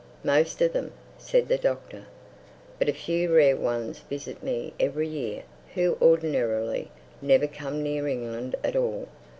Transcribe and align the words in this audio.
"Most 0.23 0.63
of 0.63 0.73
them," 0.73 0.93
said 1.19 1.47
the 1.47 1.59
Doctor. 1.59 2.07
"But 2.79 2.89
a 2.89 2.91
few 2.91 3.31
rare 3.35 3.55
ones 3.55 3.99
visit 3.99 4.41
me 4.41 4.73
every 4.79 5.07
year 5.07 5.43
who 5.75 5.95
ordinarily 6.01 6.89
never 7.21 7.45
come 7.45 7.83
near 7.83 8.07
England 8.07 8.55
at 8.63 8.75
all. 8.75 9.07